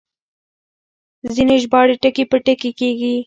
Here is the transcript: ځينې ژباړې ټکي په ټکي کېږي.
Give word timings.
ځينې 1.35 1.55
ژباړې 1.63 1.95
ټکي 2.01 2.23
په 2.31 2.37
ټکي 2.45 2.71
کېږي. 2.79 3.13